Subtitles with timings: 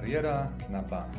[0.00, 1.12] Kariera na bank.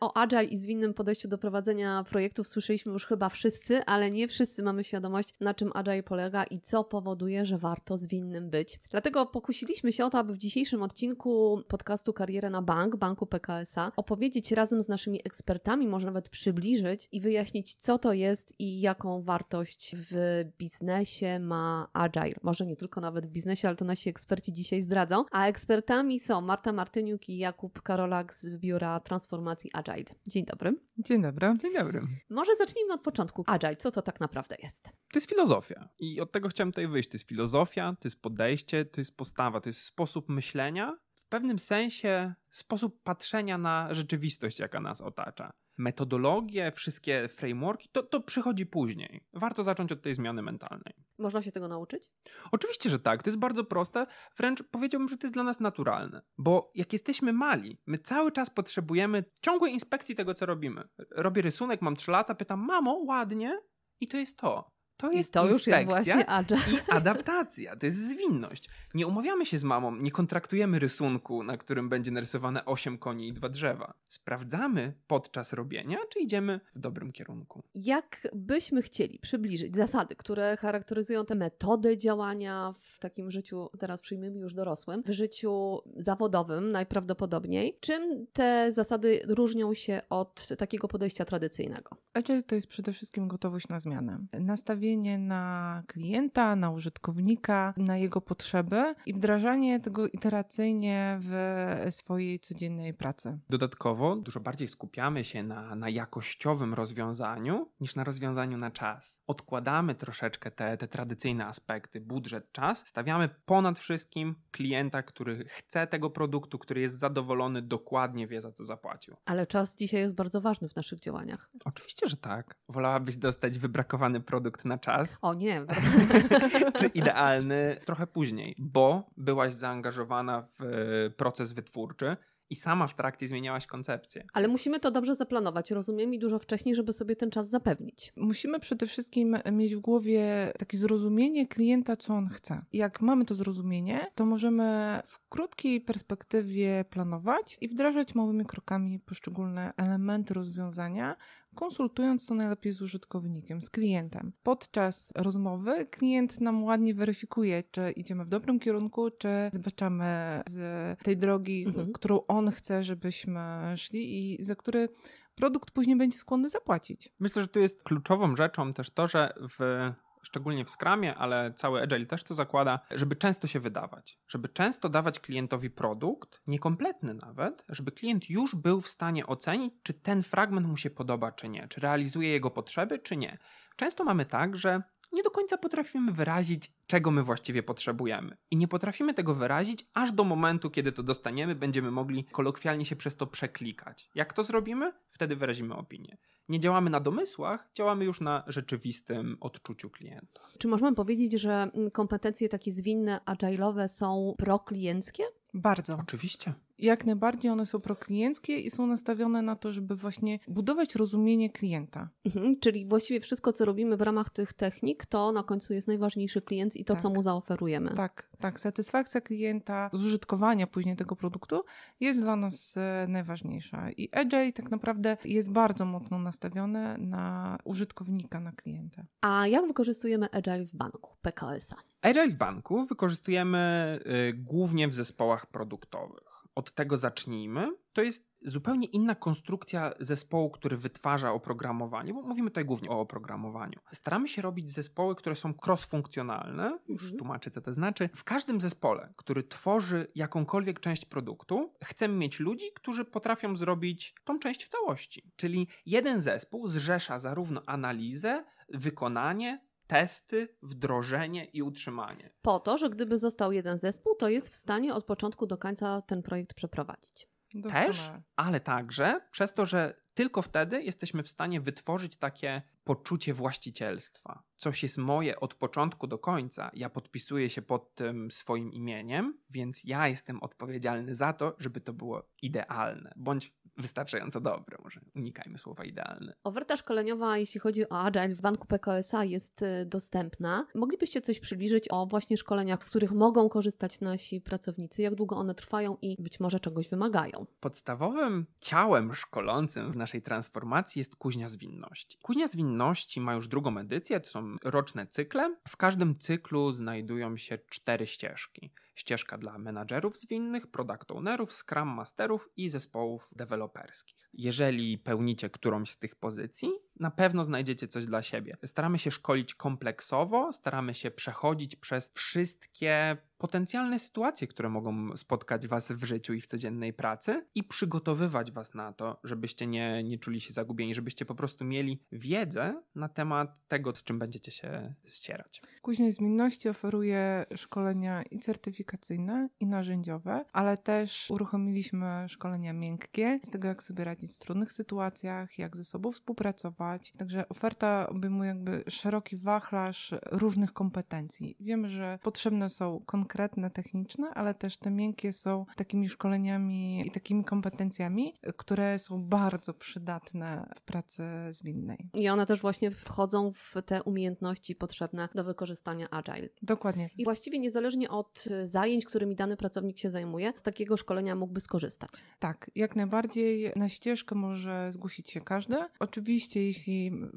[0.00, 4.62] O Agile i zwinnym podejściu do prowadzenia projektów słyszeliśmy już chyba wszyscy, ale nie wszyscy
[4.62, 8.80] mamy świadomość, na czym Agile polega i co powoduje, że warto zwinnym być.
[8.90, 13.92] Dlatego pokusiliśmy się o to, aby w dzisiejszym odcinku podcastu Karierę na Bank, Banku PKSA,
[13.96, 19.22] opowiedzieć razem z naszymi ekspertami, może nawet przybliżyć i wyjaśnić, co to jest i jaką
[19.22, 22.34] wartość w biznesie ma Agile.
[22.42, 25.24] Może nie tylko nawet w biznesie, ale to nasi eksperci dzisiaj zdradzą.
[25.30, 29.89] A ekspertami są Marta Martyniuk i Jakub Karolak z Biura Transformacji Agile.
[29.90, 30.14] Agile.
[30.26, 30.76] Dzień dobry.
[30.98, 31.56] Dzień dobry.
[31.58, 32.02] Dzień dobry.
[32.30, 33.44] Może zacznijmy od początku.
[33.46, 34.82] Agile, co to tak naprawdę jest?
[34.84, 35.88] To jest filozofia.
[35.98, 37.08] I od tego chciałem tutaj wyjść.
[37.08, 41.58] To jest filozofia, to jest podejście, to jest postawa, to jest sposób myślenia, w pewnym
[41.58, 49.20] sensie sposób patrzenia na rzeczywistość, jaka nas otacza metodologie, wszystkie frameworki, to, to przychodzi później.
[49.32, 50.94] Warto zacząć od tej zmiany mentalnej.
[51.20, 52.10] Można się tego nauczyć?
[52.52, 53.22] Oczywiście, że tak.
[53.22, 54.06] To jest bardzo proste.
[54.36, 56.22] Wręcz powiedziałbym, że to jest dla nas naturalne.
[56.38, 60.88] Bo jak jesteśmy mali, my cały czas potrzebujemy ciągłej inspekcji tego, co robimy.
[61.10, 63.60] Robię rysunek, mam 3 lata, pytam, mamo, ładnie?
[64.00, 64.70] I to jest to.
[65.00, 66.60] To jest I to już jest właśnie agile.
[66.60, 68.68] I adaptacja, to jest zwinność.
[68.94, 73.32] Nie umawiamy się z mamą, nie kontraktujemy rysunku, na którym będzie narysowane 8 koni i
[73.32, 73.94] dwa drzewa.
[74.08, 77.62] Sprawdzamy podczas robienia, czy idziemy w dobrym kierunku.
[77.74, 84.38] Jak byśmy chcieli przybliżyć zasady, które charakteryzują te metody działania w takim życiu, teraz przyjmijmy
[84.38, 91.96] już dorosłym, w życiu zawodowym najprawdopodobniej, czym te zasady różnią się od takiego podejścia tradycyjnego?
[92.14, 94.18] Agile to jest przede wszystkim gotowość na zmianę.
[94.40, 102.40] Nastawienie nastawienie na klienta, na użytkownika, na jego potrzeby i wdrażanie tego iteracyjnie w swojej
[102.40, 103.38] codziennej pracy.
[103.50, 109.18] Dodatkowo dużo bardziej skupiamy się na, na jakościowym rozwiązaniu niż na rozwiązaniu na czas.
[109.26, 116.10] Odkładamy troszeczkę te, te tradycyjne aspekty, budżet, czas, stawiamy ponad wszystkim klienta, który chce tego
[116.10, 119.16] produktu, który jest zadowolony, dokładnie wie za co zapłacił.
[119.24, 121.50] Ale czas dzisiaj jest bardzo ważny w naszych działaniach.
[121.64, 122.54] Oczywiście, że tak.
[122.68, 125.18] Wolałabyś dostać wybrakowany produkt na czas.
[125.22, 125.66] O nie.
[126.78, 132.16] czy idealny trochę później, bo byłaś zaangażowana w e, proces wytwórczy
[132.50, 134.24] i sama w trakcie zmieniałaś koncepcję.
[134.32, 138.12] Ale musimy to dobrze zaplanować, rozumiem, i dużo wcześniej, żeby sobie ten czas zapewnić.
[138.16, 142.64] Musimy przede wszystkim mieć w głowie takie zrozumienie klienta, co on chce.
[142.72, 149.72] Jak mamy to zrozumienie, to możemy w krótkiej perspektywie planować i wdrażać małymi krokami poszczególne
[149.76, 151.16] elementy rozwiązania,
[151.54, 154.32] konsultując to najlepiej z użytkownikiem, z klientem.
[154.42, 161.16] Podczas rozmowy klient nam ładnie weryfikuje, czy idziemy w dobrym kierunku, czy zbaczamy z tej
[161.16, 161.92] drogi, mhm.
[161.92, 163.40] którą on chce, żebyśmy
[163.76, 164.88] szli i za który
[165.34, 167.12] produkt później będzie skłonny zapłacić.
[167.20, 171.82] Myślę, że tu jest kluczową rzeczą też to, że w szczególnie w Scrumie, ale cały
[171.82, 174.18] Agile też to zakłada, żeby często się wydawać.
[174.28, 179.94] Żeby często dawać klientowi produkt, niekompletny nawet, żeby klient już był w stanie ocenić, czy
[179.94, 183.38] ten fragment mu się podoba, czy nie, czy realizuje jego potrzeby, czy nie.
[183.76, 184.82] Często mamy tak, że
[185.12, 188.36] nie do końca potrafimy wyrazić, czego my właściwie potrzebujemy.
[188.50, 192.96] I nie potrafimy tego wyrazić, aż do momentu, kiedy to dostaniemy, będziemy mogli kolokwialnie się
[192.96, 194.10] przez to przeklikać.
[194.14, 194.92] Jak to zrobimy?
[195.10, 196.16] Wtedy wyrazimy opinię
[196.50, 200.40] nie działamy na domysłach, działamy już na rzeczywistym odczuciu klienta.
[200.58, 205.24] Czy możemy powiedzieć, że kompetencje takie zwinne, agile'owe są proklienckie?
[205.54, 205.98] Bardzo.
[206.00, 211.50] Oczywiście jak najbardziej one są proklienckie i są nastawione na to, żeby właśnie budować rozumienie
[211.50, 212.08] klienta.
[212.24, 216.42] Mhm, czyli właściwie wszystko, co robimy w ramach tych technik, to na końcu jest najważniejszy
[216.42, 217.02] klient i to, tak.
[217.02, 217.94] co mu zaoferujemy.
[217.94, 218.60] Tak, tak.
[218.60, 221.64] Satysfakcja klienta z użytkowania później tego produktu
[222.00, 223.90] jest dla nas e, najważniejsza.
[223.90, 229.02] I Agile tak naprawdę jest bardzo mocno nastawione na użytkownika, na klienta.
[229.20, 231.76] A jak wykorzystujemy Agile w banku PKS-a?
[232.02, 233.98] Agile w banku wykorzystujemy
[234.30, 237.68] y, głównie w zespołach produktowych od tego zacznijmy.
[237.92, 243.80] To jest zupełnie inna konstrukcja zespołu, który wytwarza oprogramowanie, bo mówimy tutaj głównie o oprogramowaniu.
[243.92, 247.18] Staramy się robić zespoły, które są cross-funkcjonalne, już mhm.
[247.18, 248.10] tłumaczę, co to znaczy.
[248.14, 254.38] W każdym zespole, który tworzy jakąkolwiek część produktu, chcemy mieć ludzi, którzy potrafią zrobić tą
[254.38, 255.32] część w całości.
[255.36, 262.30] Czyli jeden zespół zrzesza zarówno analizę, wykonanie, testy, wdrożenie i utrzymanie.
[262.42, 266.02] Po to, że gdyby został jeden zespół, to jest w stanie od początku do końca
[266.02, 267.28] ten projekt przeprowadzić.
[267.54, 267.86] Doskonale.
[267.86, 274.42] Też, ale także przez to, że tylko wtedy jesteśmy w stanie wytworzyć takie poczucie właścicielstwa.
[274.56, 276.70] Coś jest moje od początku do końca.
[276.74, 281.92] Ja podpisuję się pod tym swoim imieniem, więc ja jestem odpowiedzialny za to, żeby to
[281.92, 283.12] było idealne.
[283.16, 284.78] Bądź wystarczająco dobre.
[284.84, 286.34] Może unikajmy słowa idealne.
[286.44, 290.66] Oferta szkoleniowa, jeśli chodzi o Agile w banku PKSA jest y, dostępna.
[290.74, 295.54] Moglibyście coś przybliżyć o właśnie szkoleniach, z których mogą korzystać nasi pracownicy, jak długo one
[295.54, 297.46] trwają i być może czegoś wymagają?
[297.60, 302.18] Podstawowym ciałem szkolącym w naszej transformacji jest kuźnia zwinności.
[302.22, 305.56] Kuźnia zwinności ma już drugą edycję, to są roczne cykle.
[305.68, 312.48] W każdym cyklu znajdują się cztery ścieżki ścieżka dla menadżerów zwinnych, product ownerów, scrum masterów
[312.56, 314.30] i zespołów deweloperskich.
[314.34, 316.70] Jeżeli pełnicie którąś z tych pozycji,
[317.00, 318.56] na pewno znajdziecie coś dla siebie.
[318.64, 325.92] Staramy się szkolić kompleksowo, staramy się przechodzić przez wszystkie potencjalne sytuacje, które mogą spotkać Was
[325.92, 330.40] w życiu i w codziennej pracy i przygotowywać Was na to, żebyście nie, nie czuli
[330.40, 335.62] się zagubieni, żebyście po prostu mieli wiedzę na temat tego, z czym będziecie się ścierać.
[335.82, 343.68] Kuźnia Zmienności oferuje szkolenia i certyfikacyjne, i narzędziowe, ale też uruchomiliśmy szkolenia miękkie z tego,
[343.68, 346.89] jak sobie radzić w trudnych sytuacjach, jak ze sobą współpracować.
[347.18, 351.56] Także oferta obejmuje jakby szeroki wachlarz różnych kompetencji.
[351.60, 357.10] Wiemy, że potrzebne są konkretne konkretne, techniczne, ale też te miękkie są takimi szkoleniami i
[357.10, 362.10] takimi kompetencjami, które są bardzo przydatne w pracy zwinnej.
[362.14, 366.48] I one też właśnie wchodzą w te umiejętności potrzebne do wykorzystania agile.
[366.62, 367.10] Dokładnie.
[367.18, 372.10] I właściwie niezależnie od zajęć, którymi dany pracownik się zajmuje, z takiego szkolenia mógłby skorzystać.
[372.38, 375.76] Tak, jak najbardziej na ścieżkę może zgłosić się każdy.
[375.98, 376.79] Oczywiście, jeśli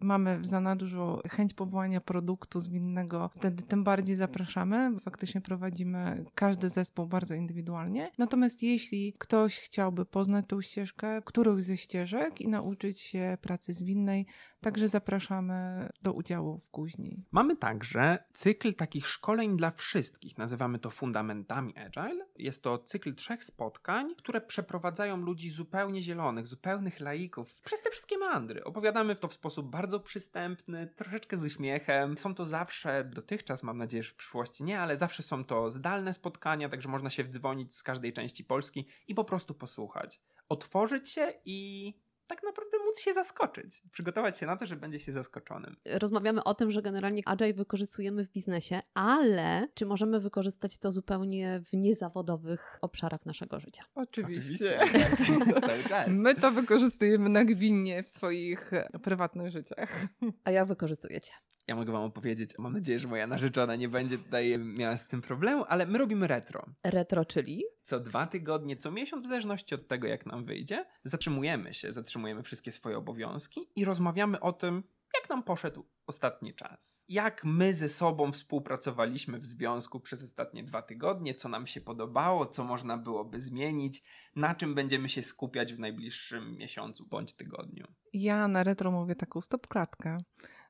[0.02, 5.00] mamy w zanadrzu chęć powołania produktu zwinnego, wtedy tym bardziej zapraszamy.
[5.00, 8.12] Faktycznie prowadzimy każdy zespół bardzo indywidualnie.
[8.18, 14.26] Natomiast jeśli ktoś chciałby poznać tą ścieżkę, którąś ze ścieżek i nauczyć się pracy zwinnej,
[14.62, 17.24] także zapraszamy do udziału w Kuźni.
[17.32, 20.38] Mamy także cykl takich szkoleń dla wszystkich.
[20.38, 22.26] Nazywamy to fundamentami Agile.
[22.36, 28.18] Jest to cykl trzech spotkań, które przeprowadzają ludzi zupełnie zielonych, zupełnych laików przez te wszystkie
[28.18, 28.64] mandry.
[28.64, 32.18] Opowiadamy to w sposób bardzo przystępny, troszeczkę z uśmiechem.
[32.18, 36.14] Są to zawsze, dotychczas mam nadzieję, że w przyszłości nie, ale zawsze są to zdalne
[36.14, 40.22] spotkania, także można się wdzwonić z każdej części Polski i po prostu posłuchać.
[40.50, 41.94] Otworzyć się i
[42.36, 43.84] tak naprawdę móc się zaskoczyć.
[43.92, 45.76] Przygotować się na to, że będzie się zaskoczonym.
[45.86, 51.62] Rozmawiamy o tym, że generalnie Agile wykorzystujemy w biznesie, ale czy możemy wykorzystać to zupełnie
[51.66, 53.84] w niezawodowych obszarach naszego życia?
[53.96, 54.80] Oczywiście.
[54.84, 55.62] Oczywiście.
[55.68, 56.08] Cały czas.
[56.10, 58.72] My to wykorzystujemy nagwinnie w swoich
[59.04, 60.06] prywatnych życiach.
[60.44, 61.32] A jak wykorzystujecie?
[61.68, 65.22] Ja mogę wam opowiedzieć, mam nadzieję, że moja narzeczona nie będzie tutaj miała z tym
[65.22, 66.66] problemu, ale my robimy retro.
[66.84, 67.64] Retro, czyli?
[67.84, 72.44] Co dwa tygodnie, co miesiąc, w zależności od tego, jak nam wyjdzie, zatrzymujemy się, zatrzymujemy
[72.44, 74.84] wszystkie swoje obowiązki i rozmawiamy o tym,
[75.14, 77.06] jak nam poszedł ostatni czas.
[77.10, 82.46] Jak my ze sobą współpracowaliśmy w związku przez ostatnie dwa tygodnie, co nam się podobało,
[82.46, 84.04] co można byłoby zmienić,
[84.36, 87.88] na czym będziemy się skupiać w najbliższym miesiącu bądź tygodniu.
[88.14, 90.18] Ja na retro mówię taką stopklatkę.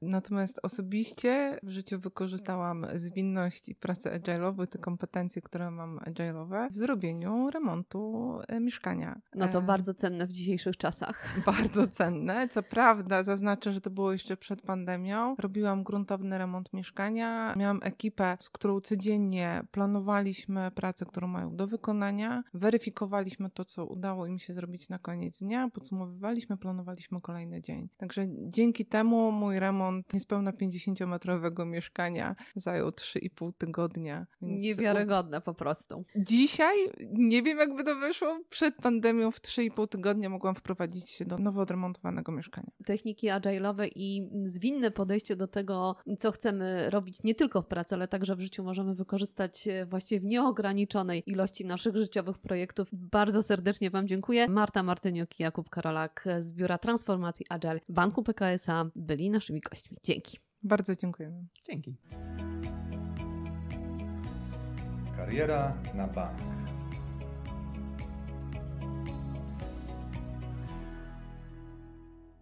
[0.03, 6.77] Natomiast osobiście w życiu wykorzystałam zwinność i pracę agile'ową, te kompetencje, które mam agile'owe, w
[6.77, 9.21] zrobieniu remontu e, mieszkania.
[9.35, 9.61] No to e...
[9.61, 11.27] bardzo cenne w dzisiejszych czasach.
[11.45, 12.47] Bardzo cenne.
[12.47, 15.35] Co prawda, zaznaczę, że to było jeszcze przed pandemią.
[15.39, 17.55] Robiłam gruntowny remont mieszkania.
[17.57, 22.43] Miałam ekipę, z którą codziennie planowaliśmy pracę, którą mają do wykonania.
[22.53, 25.69] Weryfikowaliśmy to, co udało im się zrobić na koniec dnia.
[25.73, 27.89] Podsumowywaliśmy, planowaliśmy kolejny dzień.
[27.97, 34.25] Także dzięki temu mój remont remont niespełna 50-metrowego mieszkania zajął 3,5 tygodnia.
[34.41, 36.05] Niewiarygodne po prostu.
[36.15, 36.75] Dzisiaj
[37.13, 38.39] nie wiem, jakby to wyszło.
[38.49, 42.71] Przed pandemią w 3,5 tygodnia mogłam wprowadzić się do nowo odremontowanego mieszkania.
[42.85, 48.07] Techniki agile'owe i zwinne podejście do tego, co chcemy robić nie tylko w pracy, ale
[48.07, 52.87] także w życiu możemy wykorzystać właściwie w nieograniczonej ilości naszych życiowych projektów.
[52.93, 54.47] Bardzo serdecznie Wam dziękuję.
[54.47, 59.97] Marta Martyniuk i Jakub Karolak z Biura Transformacji Agile Banku PKSA byli naszymi gośćmi gośćmi.
[60.03, 60.39] Dzięki.
[60.63, 61.45] Bardzo dziękujemy.
[61.65, 61.95] Dzięki.
[65.17, 66.62] Kariera na bank.